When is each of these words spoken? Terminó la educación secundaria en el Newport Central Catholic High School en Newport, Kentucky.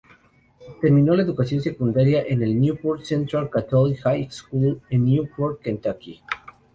Terminó 0.81 1.13
la 1.13 1.21
educación 1.21 1.61
secundaria 1.61 2.23
en 2.23 2.41
el 2.41 2.59
Newport 2.59 3.03
Central 3.03 3.51
Catholic 3.51 3.99
High 4.01 4.31
School 4.31 4.81
en 4.89 5.05
Newport, 5.05 5.61
Kentucky. 5.61 6.19